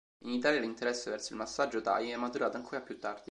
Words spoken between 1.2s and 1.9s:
il massaggio